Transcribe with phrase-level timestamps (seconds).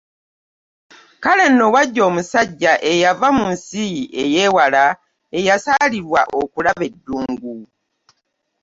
[1.23, 3.85] Kale nno wajja omusajja eyava mu nsi
[4.21, 4.83] ey'ewala
[5.37, 7.55] eyasaalirwa okulaba eddungu.